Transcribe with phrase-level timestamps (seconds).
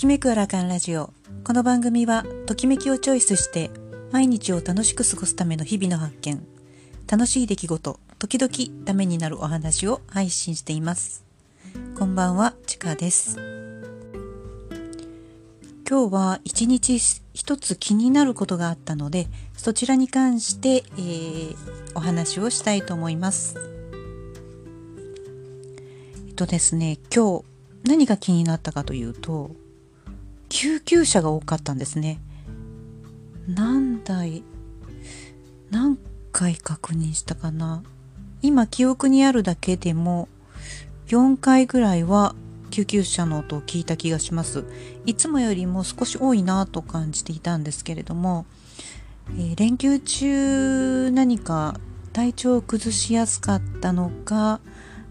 [0.00, 1.12] きめくアラカンラジオ。
[1.44, 3.70] この番組はときめきをチョイスして
[4.10, 6.42] 毎日を楽しく過ごすための日々の発見。
[7.06, 11.26] 楽しい出来事時々ためになるお話を配信しています。
[11.98, 13.36] こんばんはちかです。
[15.86, 16.98] 今日は一日
[17.34, 21.56] 一つ気になることがあったのでそちらに関して、えー、
[21.94, 23.54] お話をしたいと思います。
[26.26, 27.44] えっとですね今日
[27.84, 29.50] 何が気になったかというと
[30.50, 32.20] 救急車が多かったんですね。
[33.48, 34.42] 何台
[35.70, 35.96] 何
[36.32, 37.82] 回確認したかな。
[38.42, 40.28] 今記憶にあるだけでも
[41.06, 42.34] 4回ぐらいは
[42.70, 44.64] 救急車の音を聞いた気がします。
[45.06, 48.44] いつもよりも少し多いなと感じていたんですけれども、
[49.38, 51.78] えー、連休中何か
[52.12, 54.60] 体調を崩しやすかったのか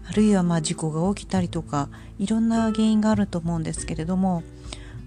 [0.06, 4.42] あるいはま事故が起きたりとかいろんな原因があると思うんですけれども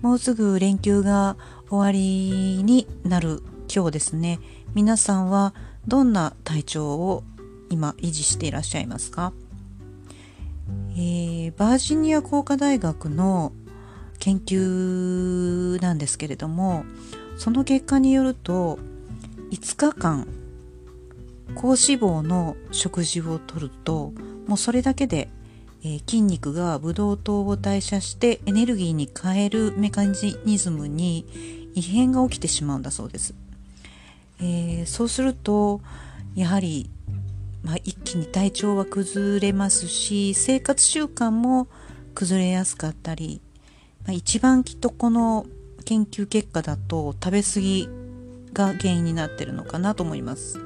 [0.04, 1.38] もうすぐ連休が
[1.70, 3.42] 終わりになる
[3.74, 4.42] 今日ですね。
[4.74, 5.54] 皆さんは
[5.88, 7.24] どんな体調を
[7.70, 9.32] 今維持していらっしゃいますか、
[10.92, 13.54] えー、バージニア工科大学の
[14.20, 16.84] 研究なんですけれども
[17.38, 18.80] その結果によると
[19.52, 20.28] 5日間
[21.56, 24.12] 高脂肪の食事をとると
[24.48, 25.30] もうそれだけで、
[25.86, 33.34] え、筋肉がブドウ糖を代謝してエネルギーに変えるメカニズムに異変が起きてしまうんだそうです。
[34.40, 35.82] えー、そうすると
[36.36, 36.90] やはり、
[37.64, 41.68] まあ、一気に体調は崩れますし生活習慣も
[42.16, 43.42] 崩れやすかったり、
[44.06, 45.46] まあ、一番きっとこの
[45.86, 47.90] 研究結果だと食べ過ぎ
[48.54, 50.60] が原因になってるのかなと思います。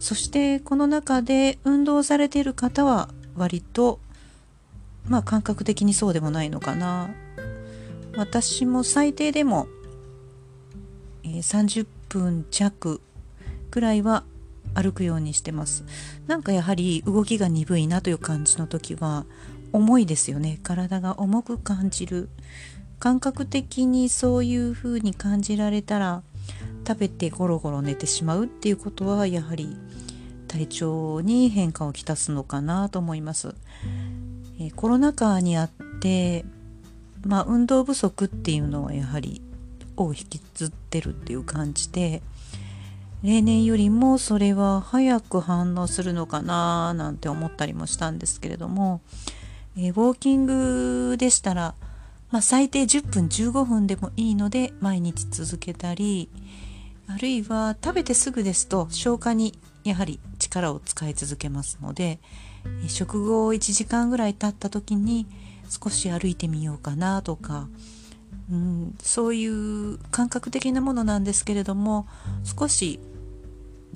[0.00, 3.98] そしてこの中で運動されている方は割と
[5.08, 7.10] まあ感覚的にそうでもないのかな。
[8.16, 9.68] 私も最低でも、
[11.24, 13.00] え、30分弱
[13.70, 14.24] くらいは
[14.74, 15.84] 歩くようにしてます。
[16.26, 19.24] なんかやはり動きが鈍いなという感じの時は
[19.72, 20.58] 重いですよね。
[20.62, 22.28] 体が重く感じる。
[22.98, 26.22] 感覚的にそういう風に感じられたら
[26.86, 29.76] 食べてゴロゴロ寝てしまうっていうことはやはり
[30.48, 33.54] 体調に変化をきたすのかなと思います。
[34.60, 35.70] え、コロナ禍にあっ
[36.00, 36.44] て、
[37.24, 39.42] まあ、運動不足っていうのはやはり
[39.96, 42.22] を引きずってるっていう感じで
[43.22, 49.00] 例年よりもそれは早く反応するのかななんて思ったりもしたんですけれども、
[49.76, 51.74] え、ウォーキングでしたら、
[52.30, 56.28] まあ、最低10分15分でもいいので毎日続けたり
[57.08, 62.18] あるいは食べてすぐですと消化にやはり力を使い続けますので
[62.88, 65.26] 食後1時間ぐらい経った時に
[65.68, 67.68] 少し歩いてみようかなとか、
[68.50, 72.06] うん、そういう感覚的なものなんですけれども
[72.44, 72.98] 少し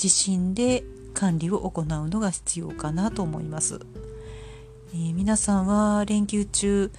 [0.02, 3.80] 自身で管理を行うのが必要かなと思います、
[4.94, 6.90] えー、皆さんは連休中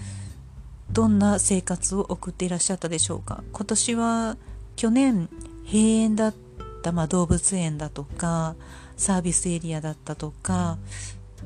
[0.91, 3.43] どんな生活を送っていらっしゃったでしょうか？
[3.51, 4.37] 今年は
[4.75, 5.29] 去年
[5.65, 6.33] 閉園だっ
[6.83, 8.55] た、まあ、動物園だとか
[8.97, 10.77] サービスエリアだったとか、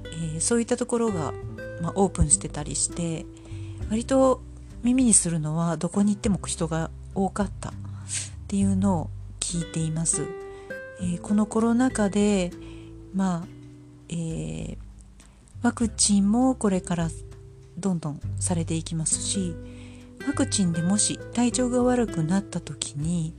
[0.06, 1.34] えー、そういったところが、
[1.82, 3.26] まあ、オープンしてたりして
[3.90, 4.42] 割と
[4.84, 7.74] 耳にするのはどこに行っても人が多かったっ
[8.48, 9.10] ていうのを
[9.40, 10.24] 聞いています。
[11.00, 12.52] えー、このコロナ禍で
[13.14, 13.48] まあ、
[14.10, 14.78] えー、
[15.62, 17.10] ワクチンもこれから
[17.78, 19.56] どんどんされていきますし
[20.28, 23.34] ワクチンでもし体調が悪くなった時に、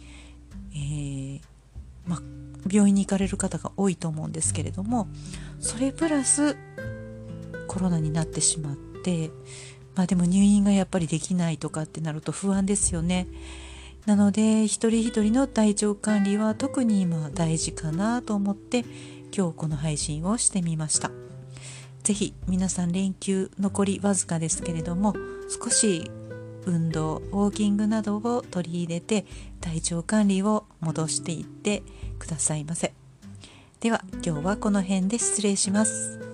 [2.71, 5.09] 病院に行かれる方が多いと思うんですけれども
[5.61, 6.56] それプラス
[7.67, 9.31] コロナになってしまって
[9.95, 13.27] まあでも入院がやっぱりできないとかってなると不安ですよね。
[14.06, 18.85] なので一人一人の体調管理は特に今大事かなと思って
[19.37, 21.11] 今日この配信をしてみました。
[22.05, 25.14] 是非皆さん連休残りわずかですけれども
[25.62, 26.11] 少し
[26.64, 29.26] 運動ウォーキングなどを取り入れて
[29.61, 31.82] 体調管理を戻していって
[32.19, 32.93] くださいませ。
[33.81, 36.27] では今日はこの辺で失礼します。